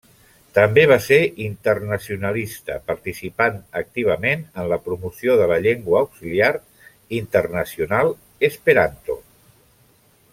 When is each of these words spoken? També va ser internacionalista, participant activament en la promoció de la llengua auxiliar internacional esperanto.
També 0.57 0.83
va 0.91 0.95
ser 1.07 1.17
internacionalista, 1.47 2.77
participant 2.87 3.59
activament 3.83 4.41
en 4.63 4.71
la 4.73 4.79
promoció 4.87 5.35
de 5.43 5.47
la 5.55 5.59
llengua 5.67 6.01
auxiliar 6.05 6.51
internacional 7.21 8.11
esperanto. 8.51 9.19